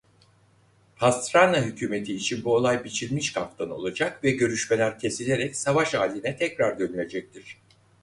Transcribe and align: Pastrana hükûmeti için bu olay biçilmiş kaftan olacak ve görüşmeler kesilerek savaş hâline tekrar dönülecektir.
Pastrana 0.95 1.61
hükûmeti 1.61 2.15
için 2.15 2.43
bu 2.43 2.55
olay 2.55 2.83
biçilmiş 2.83 3.33
kaftan 3.33 3.69
olacak 3.69 4.23
ve 4.23 4.31
görüşmeler 4.31 4.99
kesilerek 4.99 5.55
savaş 5.55 5.93
hâline 5.93 6.37
tekrar 6.37 6.79
dönülecektir. 6.79 7.59